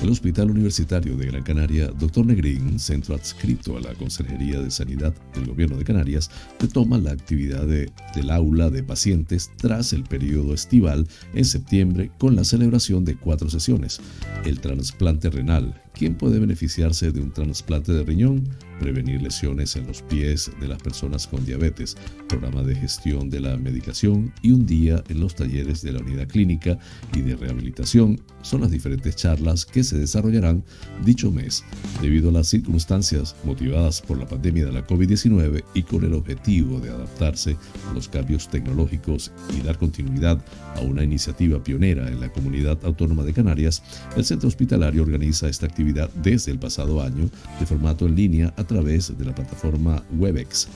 [0.02, 2.26] El Hospital Universitario de Gran Canaria, Dr.
[2.26, 7.64] Negrín, centro adscrito a la Consejería de Sanidad del Gobierno de Canarias, retoma la actividad
[7.68, 13.48] del aula de pacientes tras el periodo estival en septiembre con la celebración de cuatro
[13.48, 14.00] sesiones.
[14.44, 18.42] El trasplante renal, ¿Quién puede beneficiarse de un trasplante de riñón?
[18.80, 21.96] Prevenir lesiones en los pies de las personas con diabetes,
[22.28, 26.26] programa de gestión de la medicación y un día en los talleres de la unidad
[26.26, 26.76] clínica
[27.14, 30.64] y de rehabilitación son las diferentes charlas que se desarrollarán
[31.04, 31.62] dicho mes,
[32.00, 36.80] debido a las circunstancias motivadas por la pandemia de la COVID-19 y con el objetivo
[36.80, 37.56] de adaptarse
[37.88, 43.22] a los cambios tecnológicos y dar continuidad a una iniciativa pionera en la comunidad autónoma
[43.22, 43.84] de Canarias,
[44.16, 45.91] el centro hospitalario organiza esta actividad
[46.22, 47.28] desde el pasado año
[47.58, 50.68] de formato en línea a través de la plataforma Webex.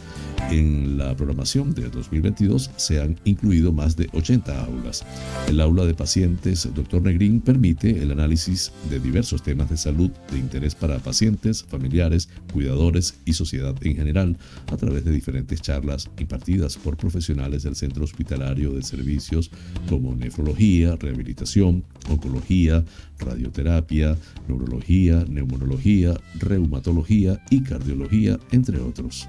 [0.51, 5.05] En la programación de 2022 se han incluido más de 80 aulas.
[5.49, 7.03] El aula de pacientes Dr.
[7.03, 13.15] Negrín permite el análisis de diversos temas de salud de interés para pacientes, familiares, cuidadores
[13.25, 14.37] y sociedad en general
[14.71, 19.51] a través de diferentes charlas impartidas por profesionales del centro hospitalario de servicios
[19.89, 22.85] como nefrología, rehabilitación, oncología,
[23.19, 24.17] radioterapia,
[24.49, 29.29] neurología, neumonología, reumatología y cardiología, entre otros.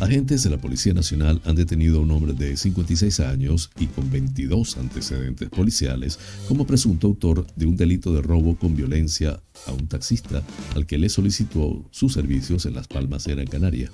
[0.00, 4.10] Agentes de la Policía Nacional han detenido a un hombre de 56 años y con
[4.10, 6.18] 22 antecedentes policiales
[6.48, 10.42] como presunto autor de un delito de robo con violencia a un taxista
[10.74, 13.90] al que le solicitó sus servicios en Las Palmas Gran Canaria.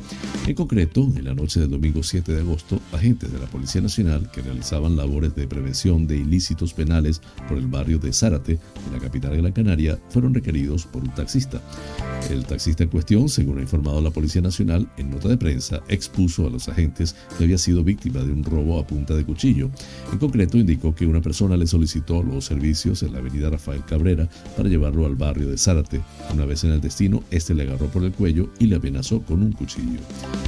[0.46, 4.30] En concreto, en la noche del domingo 7 de agosto, agentes de la Policía Nacional
[4.30, 8.98] que realizaban labores de prevención de ilícitos penales por el barrio de Zárate, en la
[8.98, 11.60] capital de Gran Canaria, fueron requeridos por un taxista.
[12.30, 16.46] El taxista en cuestión, según ha informado la Policía Nacional en nota de prensa, expuso
[16.46, 19.70] a los agentes que había sido víctima de un robo a punta de cuchillo.
[20.12, 24.28] En concreto, indicó que una persona le solicitó los servicios en la avenida Rafael Cabrera
[24.56, 26.00] para llevarlo al barrio de Zárate.
[26.32, 29.42] Una vez en el destino, este le agarró por el cuello y le amenazó con
[29.42, 30.00] un cuchillo.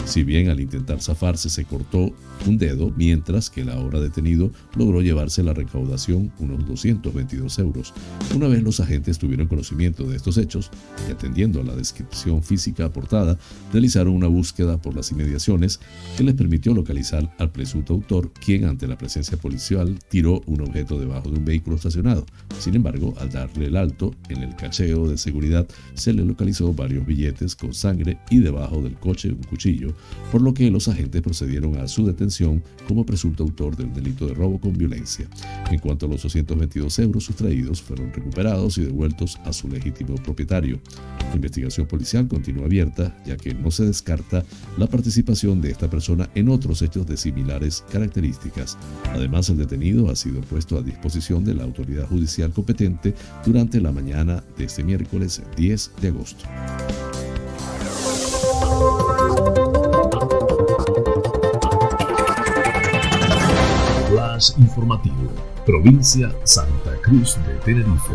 [0.04, 2.12] Si bien al intentar zafarse se cortó
[2.46, 7.92] un dedo, mientras que el ahora detenido logró llevarse la recaudación unos 222 euros.
[8.34, 10.70] Una vez los agentes tuvieron conocimiento de estos hechos
[11.08, 13.38] y atendiendo a la descripción física aportada,
[13.72, 15.80] realizaron una búsqueda por las inmediaciones
[16.16, 20.98] que les permitió localizar al presunto autor, quien ante la presencia policial tiró un objeto
[20.98, 22.24] debajo de un vehículo estacionado.
[22.58, 24.56] Sin embargo, al darle el alto en el
[24.90, 29.94] de seguridad, se le localizó varios billetes con sangre y debajo del coche un cuchillo,
[30.32, 34.34] por lo que los agentes procedieron a su detención como presunto autor del delito de
[34.34, 35.28] robo con violencia.
[35.70, 40.80] En cuanto a los 222 euros sustraídos, fueron recuperados y devueltos a su legítimo propietario.
[41.28, 44.44] La investigación policial continúa abierta, ya que no se descarta
[44.78, 48.76] la participación de esta persona en otros hechos de similares características.
[49.12, 53.14] Además, el detenido ha sido puesto a disposición de la autoridad judicial competente
[53.44, 56.44] durante la mañana de este miércoles 10 de agosto.
[64.56, 65.30] Informativo,
[65.66, 68.14] provincia Santa Cruz de Tenerife.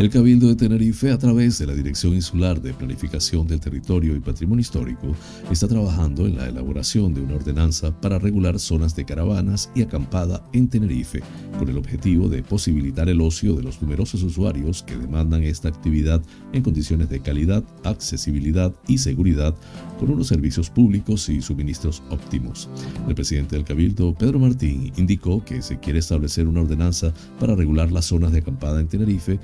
[0.00, 4.20] El Cabildo de Tenerife, a través de la Dirección Insular de Planificación del Territorio y
[4.20, 5.14] Patrimonio Histórico,
[5.50, 10.42] está trabajando en la elaboración de una ordenanza para regular zonas de caravanas y acampada
[10.54, 11.20] en Tenerife,
[11.58, 16.22] con el objetivo de posibilitar el ocio de los numerosos usuarios que demandan esta actividad
[16.54, 19.54] en condiciones de calidad, accesibilidad y seguridad,
[19.98, 22.70] con unos servicios públicos y suministros óptimos.
[23.06, 27.92] El presidente del Cabildo, Pedro Martín, indicó que se quiere establecer una ordenanza para regular
[27.92, 29.38] las zonas de acampada en Tenerife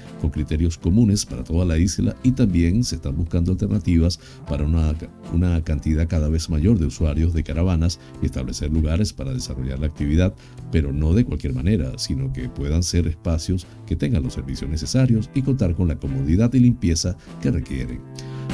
[0.46, 4.94] criterios comunes para toda la isla y también se están buscando alternativas para una,
[5.32, 9.88] una cantidad cada vez mayor de usuarios de caravanas y establecer lugares para desarrollar la
[9.88, 10.34] actividad,
[10.70, 15.30] pero no de cualquier manera, sino que puedan ser espacios que tengan los servicios necesarios
[15.34, 18.00] y contar con la comodidad y limpieza que requieren.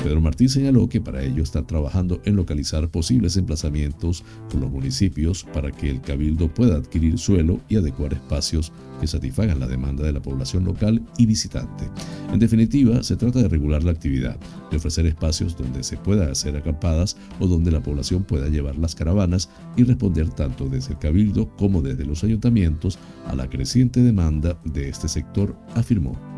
[0.02, 5.44] Pedro Martín señaló que para ello está trabajando en localizar posibles emplazamientos con los municipios
[5.52, 10.12] para que el cabildo pueda adquirir suelo y adecuar espacios que satisfagan la demanda de
[10.12, 11.88] la población local y visitante.
[12.32, 14.36] En definitiva, se trata de regular la actividad,
[14.72, 18.96] de ofrecer espacios donde se pueda hacer acampadas o donde la población pueda llevar las
[18.96, 24.60] caravanas y responder tanto desde el cabildo como desde los ayuntamientos a la creciente demanda
[24.64, 26.31] de este sector, afirmó.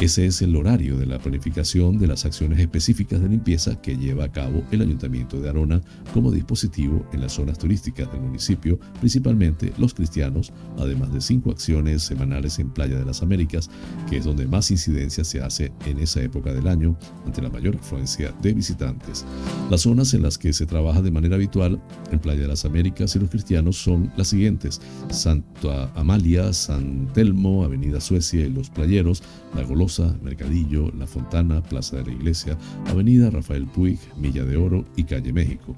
[0.00, 4.24] ese es el horario de la planificación de las acciones específicas de limpieza que lleva
[4.24, 5.80] a cabo el Ayuntamiento de Arona
[6.12, 12.02] como dispositivo en las zonas turísticas del municipio, principalmente los cristianos, además de cinco acciones
[12.02, 13.70] semanales en Playa de las Américas,
[14.10, 17.76] que es donde más incidencia se hace en esa época del año ante la mayor
[17.76, 19.24] afluencia de visitantes.
[19.70, 21.80] Las zonas en las que se trabaja de manera habitual
[22.10, 24.80] en Playa de las Américas y los cristianos son las siguientes:
[25.10, 29.22] Santa Amalia, San Telmo, Avenida Suecia y Los Playeros,
[29.54, 34.84] La Golosa, Mercadillo, La Fontana, Plaza de la Iglesia, Avenida Rafael Puig, Milla de Oro
[34.96, 35.76] y Calle México.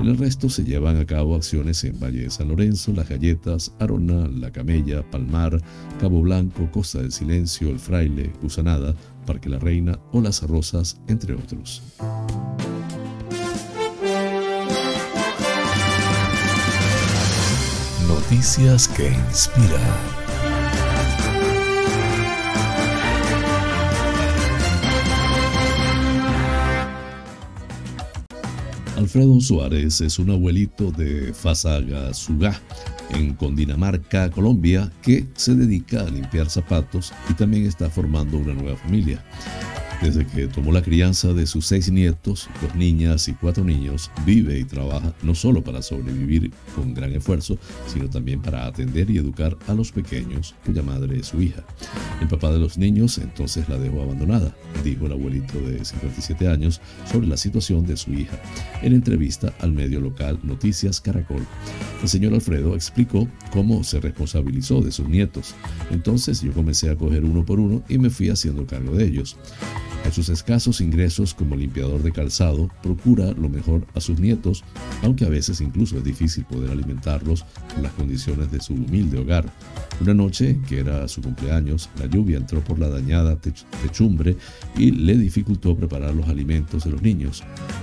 [0.00, 3.72] En el resto se llevan a cabo acciones en Valle de San Lorenzo, Las Galletas,
[3.78, 5.60] Arona, La Camella, Palmar,
[6.00, 8.94] Cabo Blanco, Costa del Silencio, El Fraile, Gusanada,
[9.26, 11.82] Parque La Reina o Las Rosas, entre otros.
[18.06, 20.17] Noticias que inspiran.
[28.98, 32.60] Alfredo Suárez es un abuelito de Fasagasugá,
[33.10, 38.76] en Condinamarca, Colombia, que se dedica a limpiar zapatos y también está formando una nueva
[38.76, 39.24] familia.
[40.02, 44.56] Desde que tomó la crianza de sus seis nietos, dos niñas y cuatro niños, vive
[44.56, 49.56] y trabaja no solo para sobrevivir con gran esfuerzo, sino también para atender y educar
[49.66, 51.64] a los pequeños, cuya madre es su hija.
[52.20, 56.80] El papá de los niños entonces la dejó abandonada, dijo el abuelito de 57 años
[57.10, 58.40] sobre la situación de su hija
[58.82, 61.44] en entrevista al medio local Noticias Caracol.
[62.02, 65.56] El señor Alfredo explicó cómo se responsabilizó de sus nietos.
[65.90, 69.36] Entonces yo comencé a coger uno por uno y me fui haciendo cargo de ellos.
[70.08, 74.64] A sus escasos ingresos como limpiador de calzado, procura lo mejor a sus nietos,
[75.02, 77.44] aunque a veces incluso es difícil poder alimentarlos
[77.74, 79.44] por las condiciones de su humilde hogar.
[80.00, 84.34] Una noche, que era su cumpleaños, la lluvia entró por la dañada techumbre
[84.78, 87.42] y le dificultó preparar los alimentos de los niños.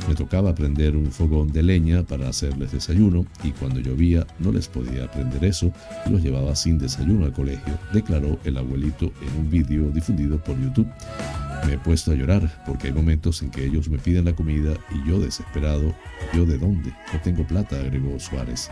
[0.09, 4.67] Me tocaba prender un fogón de leña para hacerles desayuno y cuando llovía no les
[4.67, 5.71] podía prender eso
[6.07, 10.59] y los llevaba sin desayuno al colegio, declaró el abuelito en un vídeo difundido por
[10.59, 10.87] YouTube.
[11.65, 14.73] Me he puesto a llorar porque hay momentos en que ellos me piden la comida
[14.91, 15.95] y yo desesperado,
[16.33, 16.93] ¿yo de dónde?
[17.13, 18.69] No tengo plata, agregó Suárez.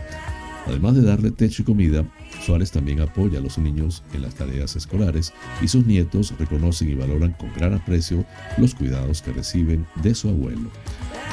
[0.66, 2.06] Además de darle techo y comida,
[2.42, 6.96] Suárez también apoya a los niños en las tareas escolares y sus nietos reconocen y
[6.96, 8.26] valoran con gran aprecio
[8.58, 10.70] los cuidados que reciben de su abuelo.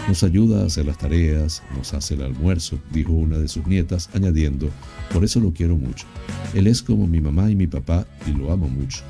[0.09, 4.11] Nos ayuda a hacer las tareas, nos hace el almuerzo, dijo una de sus nietas,
[4.15, 4.69] añadiendo,
[5.13, 6.07] por eso lo quiero mucho.
[6.55, 9.05] Él es como mi mamá y mi papá y lo amo mucho.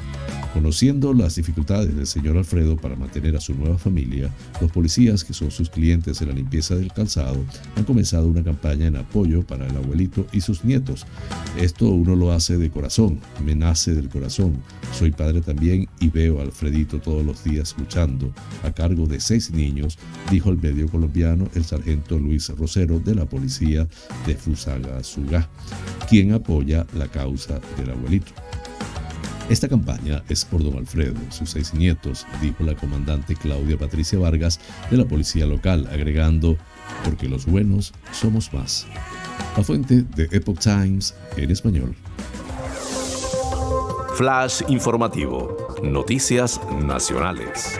[0.52, 4.30] Conociendo las dificultades del señor Alfredo para mantener a su nueva familia,
[4.60, 7.44] los policías, que son sus clientes en la limpieza del calzado,
[7.76, 11.06] han comenzado una campaña en apoyo para el abuelito y sus nietos.
[11.56, 14.56] Esto uno lo hace de corazón, me nace del corazón.
[14.92, 18.32] Soy padre también y veo a Alfredito todos los días luchando
[18.64, 19.98] a cargo de seis niños,
[20.32, 23.86] dijo el medio colombiano el sargento Luis Rosero de la policía
[24.26, 25.48] de Fusagasugá,
[26.08, 28.32] quien apoya la causa del abuelito.
[29.50, 34.60] Esta campaña es por don Alfredo, sus seis nietos, dijo la comandante Claudia Patricia Vargas
[34.92, 36.56] de la policía local, agregando,
[37.04, 38.86] porque los buenos somos más.
[39.56, 41.96] La fuente de Epoch Times en español.
[44.14, 45.74] Flash informativo.
[45.82, 47.76] Noticias nacionales.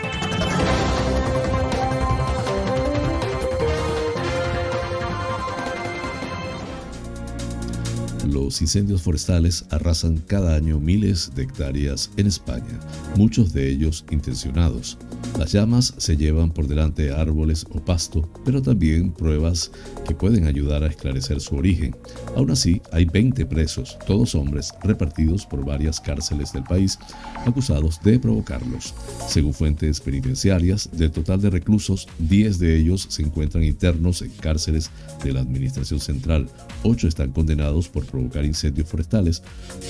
[8.31, 12.79] Los incendios forestales arrasan cada año miles de hectáreas en España,
[13.17, 14.99] muchos de ellos intencionados.
[15.37, 19.73] Las llamas se llevan por delante árboles o pasto, pero también pruebas
[20.07, 21.97] que pueden ayudar a esclarecer su origen.
[22.37, 27.01] Aún así, hay 20 presos, todos hombres, repartidos por varias cárceles del país,
[27.45, 28.95] acusados de provocarlos.
[29.29, 34.91] Según fuentes penitenciarias, del total de reclusos, 10 de ellos se encuentran internos en cárceles
[35.25, 36.49] de la Administración Central,
[36.85, 39.43] 8 están condenados por provocar incendios forestales,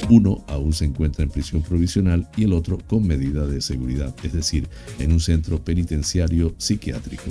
[0.09, 4.33] uno aún se encuentra en prisión provisional y el otro con medida de seguridad, es
[4.33, 4.68] decir,
[4.99, 7.31] en un centro penitenciario psiquiátrico.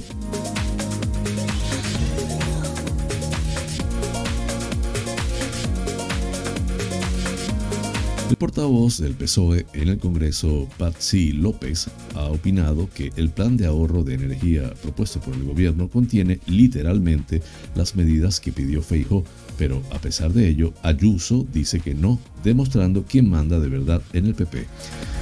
[8.39, 14.03] Portavoz del PSOE en el Congreso, Patsy López, ha opinado que el plan de ahorro
[14.03, 17.41] de energía propuesto por el gobierno contiene literalmente
[17.75, 19.25] las medidas que pidió Feijo,
[19.57, 24.27] pero a pesar de ello, Ayuso dice que no, demostrando quién manda de verdad en
[24.27, 24.65] el PP.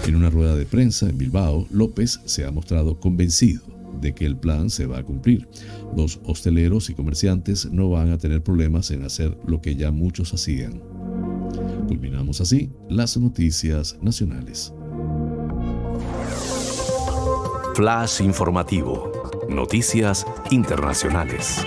[0.05, 3.61] En una rueda de prensa en Bilbao, López se ha mostrado convencido
[3.99, 5.47] de que el plan se va a cumplir.
[5.95, 10.35] Los hosteleros y comerciantes no van a tener problemas en hacer lo que ya muchos
[10.35, 10.96] hacían.
[11.87, 14.73] Culminamos así las noticias nacionales.
[17.75, 19.11] Flash informativo.
[19.49, 21.63] Noticias internacionales.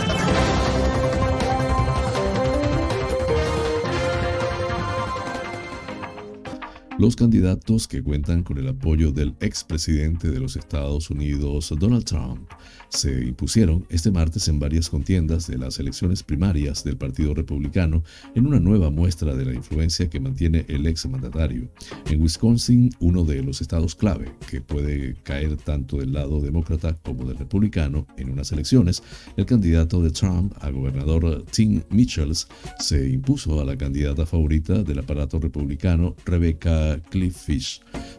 [7.00, 12.46] Los candidatos que cuentan con el apoyo del expresidente de los Estados Unidos, Donald Trump,
[12.90, 18.02] se impusieron este martes en varias contiendas de las elecciones primarias del Partido Republicano
[18.34, 21.70] en una nueva muestra de la influencia que mantiene el ex mandatario.
[22.10, 27.24] En Wisconsin, uno de los estados clave que puede caer tanto del lado demócrata como
[27.24, 29.02] del republicano en unas elecciones,
[29.38, 32.46] el candidato de Trump a gobernador Tim Michels
[32.78, 37.48] se impuso a la candidata favorita del aparato republicano, Rebecca Cliff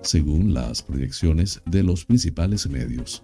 [0.01, 3.24] según las proyecciones de los principales medios.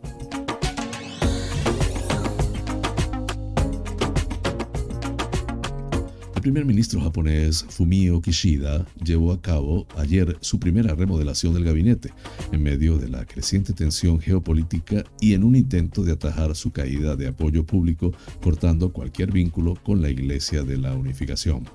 [6.35, 12.13] El primer ministro japonés Fumio Kishida llevó a cabo ayer su primera remodelación del gabinete,
[12.53, 17.17] en medio de la creciente tensión geopolítica y en un intento de atajar su caída
[17.17, 21.65] de apoyo público, cortando cualquier vínculo con la Iglesia de la Unificación.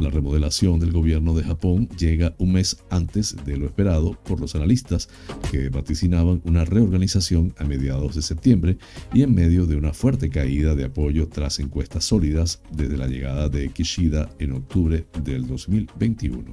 [0.00, 4.54] La remodelación del gobierno de Japón llega un mes antes de lo esperado por los
[4.54, 5.08] analistas,
[5.50, 8.78] que vaticinaban una reorganización a mediados de septiembre
[9.12, 13.48] y en medio de una fuerte caída de apoyo tras encuestas sólidas desde la llegada
[13.48, 16.52] de Kishida en octubre del 2021.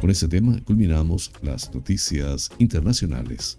[0.00, 3.58] Con este tema culminamos las noticias internacionales.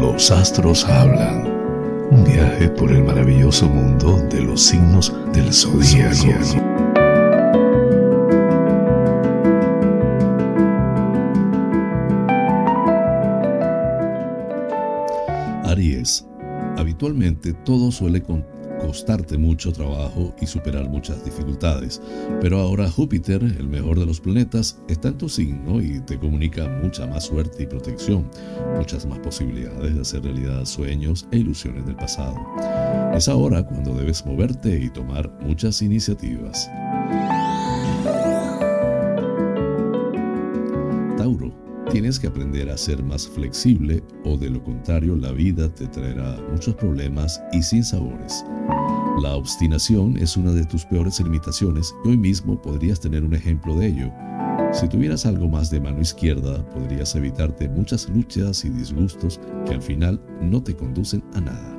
[0.00, 1.49] Los astros hablan.
[2.10, 6.26] Un viaje por el maravilloso mundo de los signos del zodíaco.
[15.64, 16.26] Aries.
[16.76, 18.22] Habitualmente todo suele
[18.80, 22.00] costarte mucho trabajo y superar muchas dificultades.
[22.40, 26.68] Pero ahora Júpiter, el mejor de los planetas, está en tu signo y te comunica
[26.82, 28.28] mucha más suerte y protección,
[28.76, 32.36] muchas más posibilidades de hacer realidad sueños e ilusiones del pasado.
[33.14, 36.70] Es ahora cuando debes moverte y tomar muchas iniciativas.
[41.16, 41.52] Tauro,
[41.90, 46.38] tienes que aprender a ser más flexible o de lo contrario la vida te traerá
[46.50, 48.44] muchos problemas y sin sabores.
[49.20, 53.76] La obstinación es una de tus peores limitaciones y hoy mismo podrías tener un ejemplo
[53.76, 54.10] de ello.
[54.72, 59.82] Si tuvieras algo más de mano izquierda, podrías evitarte muchas luchas y disgustos que al
[59.82, 61.76] final no te conducen a nada.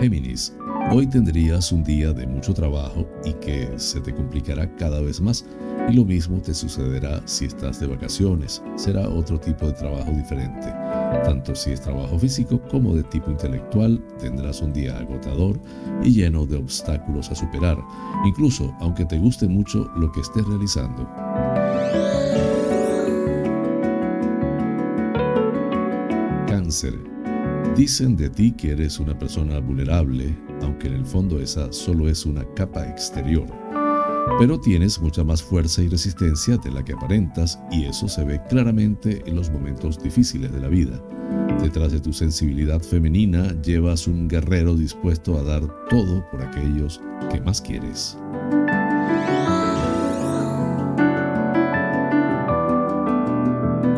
[0.00, 0.52] Géminis,
[0.90, 5.46] hoy tendrías un día de mucho trabajo y que se te complicará cada vez más
[5.88, 8.60] y lo mismo te sucederá si estás de vacaciones.
[8.74, 11.03] Será otro tipo de trabajo diferente.
[11.22, 15.60] Tanto si es trabajo físico como de tipo intelectual, tendrás un día agotador
[16.02, 17.78] y lleno de obstáculos a superar,
[18.26, 21.08] incluso aunque te guste mucho lo que estés realizando.
[26.46, 26.98] Cáncer.
[27.76, 32.24] Dicen de ti que eres una persona vulnerable, aunque en el fondo esa solo es
[32.26, 33.46] una capa exterior
[34.38, 38.40] pero tienes mucha más fuerza y resistencia de la que aparentas y eso se ve
[38.48, 41.00] claramente en los momentos difíciles de la vida.
[41.62, 47.00] Detrás de tu sensibilidad femenina llevas un guerrero dispuesto a dar todo por aquellos
[47.30, 48.18] que más quieres.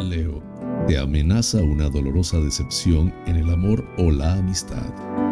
[0.03, 0.43] Leo,
[0.87, 5.26] te amenaza una dolorosa decepción en el amor o la amistad.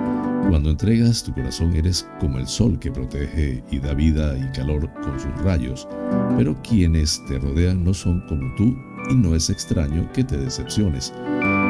[0.49, 4.91] Cuando entregas tu corazón eres como el sol que protege y da vida y calor
[5.03, 5.89] con sus rayos,
[6.37, 8.77] pero quienes te rodean no son como tú
[9.11, 11.13] y no es extraño que te decepciones.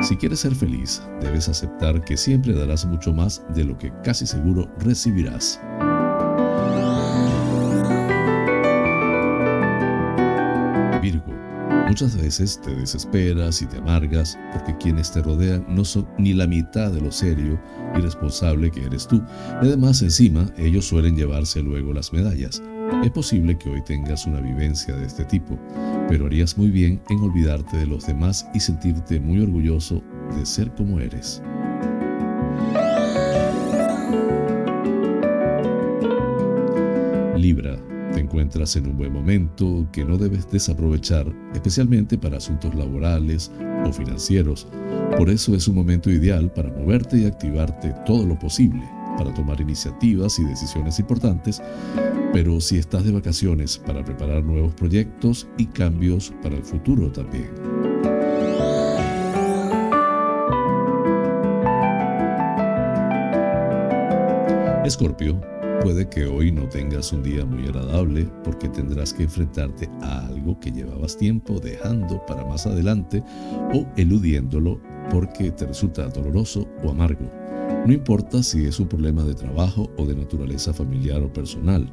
[0.02, 4.26] Si quieres ser feliz, debes aceptar que siempre darás mucho más de lo que casi
[4.26, 5.60] seguro recibirás.
[11.94, 16.48] Muchas veces te desesperas y te amargas porque quienes te rodean no son ni la
[16.48, 17.56] mitad de lo serio
[17.96, 19.22] y responsable que eres tú.
[19.60, 22.60] Además, encima, ellos suelen llevarse luego las medallas.
[23.04, 25.56] Es posible que hoy tengas una vivencia de este tipo,
[26.08, 30.02] pero harías muy bien en olvidarte de los demás y sentirte muy orgulloso
[30.36, 31.40] de ser como eres.
[37.36, 37.78] Libra
[38.34, 41.24] encuentras en un buen momento que no debes desaprovechar,
[41.54, 43.52] especialmente para asuntos laborales
[43.86, 44.66] o financieros.
[45.16, 48.82] Por eso es un momento ideal para moverte y activarte todo lo posible,
[49.16, 51.62] para tomar iniciativas y decisiones importantes,
[52.32, 57.50] pero si estás de vacaciones para preparar nuevos proyectos y cambios para el futuro también.
[64.84, 70.26] Escorpio Puede que hoy no tengas un día muy agradable porque tendrás que enfrentarte a
[70.26, 73.22] algo que llevabas tiempo dejando para más adelante
[73.72, 77.30] o eludiéndolo porque te resulta doloroso o amargo.
[77.86, 81.92] No importa si es un problema de trabajo o de naturaleza familiar o personal,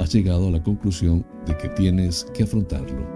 [0.00, 3.06] has llegado a la conclusión de que tienes que afrontarlo.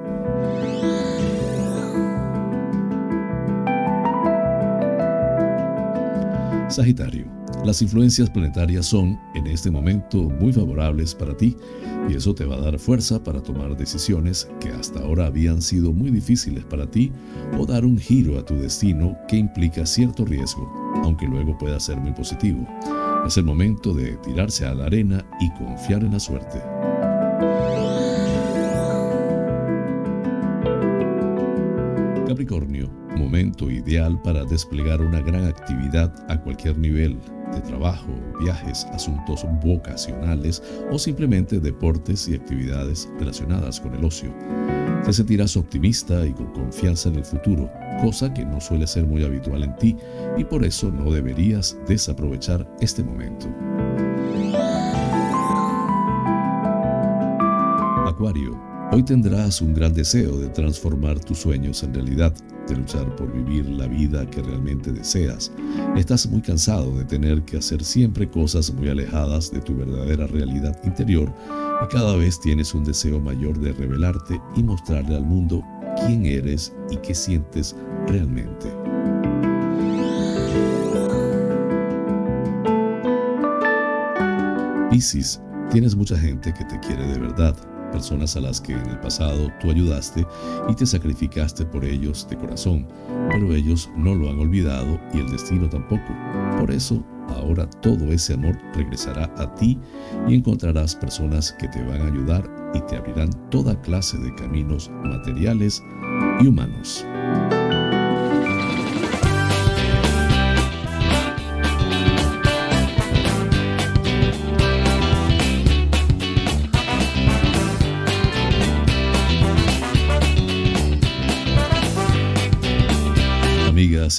[6.68, 7.41] Sagitario.
[7.64, 11.56] Las influencias planetarias son, en este momento, muy favorables para ti
[12.08, 15.92] y eso te va a dar fuerza para tomar decisiones que hasta ahora habían sido
[15.92, 17.12] muy difíciles para ti
[17.56, 20.68] o dar un giro a tu destino que implica cierto riesgo,
[21.04, 22.66] aunque luego pueda ser muy positivo.
[23.24, 26.60] Es el momento de tirarse a la arena y confiar en la suerte.
[32.26, 37.20] Capricornio, momento ideal para desplegar una gran actividad a cualquier nivel,
[37.52, 44.34] de trabajo, viajes, asuntos vocacionales o simplemente deportes y actividades relacionadas con el ocio.
[45.04, 49.24] Te sentirás optimista y con confianza en el futuro, cosa que no suele ser muy
[49.24, 49.96] habitual en ti
[50.36, 53.48] y por eso no deberías desaprovechar este momento.
[58.06, 62.34] Acuario Hoy tendrás un gran deseo de transformar tus sueños en realidad,
[62.74, 65.52] luchar por vivir la vida que realmente deseas.
[65.96, 70.78] Estás muy cansado de tener que hacer siempre cosas muy alejadas de tu verdadera realidad
[70.84, 71.32] interior
[71.82, 75.62] y cada vez tienes un deseo mayor de revelarte y mostrarle al mundo
[76.06, 78.68] quién eres y qué sientes realmente.
[84.90, 88.98] Piscis, tienes mucha gente que te quiere de verdad personas a las que en el
[88.98, 90.26] pasado tú ayudaste
[90.68, 92.88] y te sacrificaste por ellos de corazón,
[93.30, 96.12] pero ellos no lo han olvidado y el destino tampoco.
[96.58, 99.78] Por eso, ahora todo ese amor regresará a ti
[100.28, 104.90] y encontrarás personas que te van a ayudar y te abrirán toda clase de caminos
[105.04, 105.82] materiales
[106.40, 107.06] y humanos.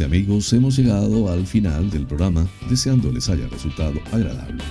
[0.01, 4.63] Amigos, hemos llegado al final del programa, deseando les haya resultado agradable.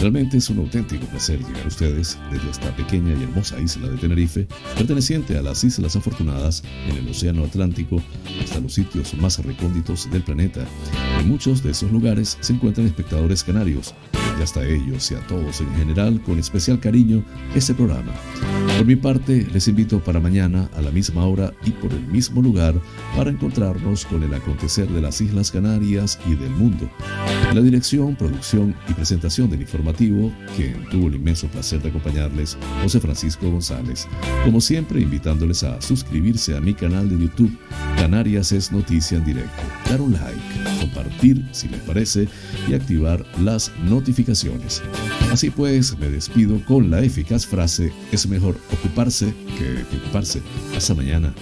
[0.00, 3.98] Realmente es un auténtico placer llegar a ustedes desde esta pequeña y hermosa isla de
[3.98, 8.02] Tenerife, perteneciente a las Islas Afortunadas en el Océano Atlántico,
[8.42, 10.66] hasta los sitios más recónditos del planeta.
[11.20, 13.94] En muchos de esos lugares se encuentran espectadores canarios,
[14.38, 17.24] y hasta ellos y a todos en general con especial cariño
[17.54, 18.12] este programa.
[18.76, 22.42] Por mi parte, les invito para mañana a la misma hora y por el mismo
[22.42, 22.74] lugar
[23.16, 26.90] para encontrarnos con el acontecer de las Islas Canarias y del mundo.
[27.54, 32.98] la dirección, producción y presentación del informativo, quien tuvo el inmenso placer de acompañarles, José
[32.98, 34.08] Francisco González.
[34.44, 37.56] Como siempre, invitándoles a suscribirse a mi canal de YouTube,
[37.96, 42.28] Canarias es Noticia en Directo, dar un like, compartir si les parece
[42.68, 44.23] y activar las notificaciones.
[45.30, 50.42] Así pues, me despido con la eficaz frase, es mejor ocuparse que preocuparse.
[50.76, 51.34] Hasta mañana.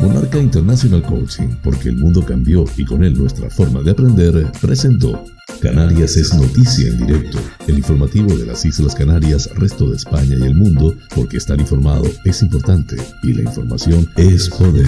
[0.00, 5.24] Monarca International Coaching, porque el mundo cambió y con él nuestra forma de aprender, presentó
[5.60, 10.42] Canarias es noticia en directo, el informativo de las Islas Canarias, resto de España y
[10.42, 14.86] el mundo, porque estar informado es importante y la información es poder.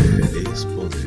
[0.53, 1.06] Es poder.